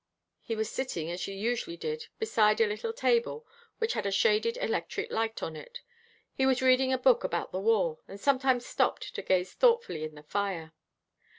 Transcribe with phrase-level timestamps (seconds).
[0.41, 3.45] He was sitting, as he usually did, beside a little table
[3.77, 5.81] which had a shaded electric light on it.
[6.33, 10.15] He was reading a book about the war, and sometimes stopped to gaze thoughtfully in
[10.15, 10.73] the fire.